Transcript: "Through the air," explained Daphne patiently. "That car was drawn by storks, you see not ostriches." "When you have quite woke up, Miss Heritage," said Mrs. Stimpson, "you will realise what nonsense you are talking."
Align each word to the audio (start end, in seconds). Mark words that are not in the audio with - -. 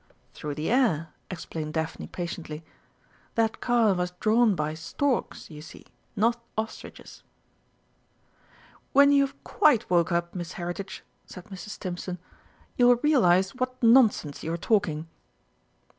"Through 0.33 0.55
the 0.55 0.71
air," 0.71 1.09
explained 1.29 1.75
Daphne 1.75 2.07
patiently. 2.07 2.63
"That 3.35 3.61
car 3.61 3.93
was 3.93 4.09
drawn 4.19 4.55
by 4.55 4.73
storks, 4.73 5.51
you 5.51 5.61
see 5.61 5.85
not 6.15 6.41
ostriches." 6.57 7.21
"When 8.93 9.11
you 9.11 9.23
have 9.27 9.43
quite 9.43 9.87
woke 9.91 10.11
up, 10.11 10.33
Miss 10.33 10.53
Heritage," 10.53 11.03
said 11.27 11.45
Mrs. 11.49 11.69
Stimpson, 11.77 12.17
"you 12.77 12.87
will 12.87 12.95
realise 13.03 13.53
what 13.53 13.75
nonsense 13.83 14.41
you 14.41 14.51
are 14.51 14.57
talking." 14.57 15.07